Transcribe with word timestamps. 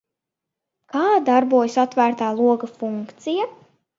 Kā 0.93 1.01
darbojas 1.27 1.77
Atvērtā 1.83 2.31
loga 2.39 2.71
funkcija? 2.79 3.49